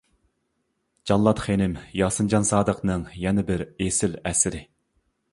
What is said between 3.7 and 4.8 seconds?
ئېسىل ئەسىرى.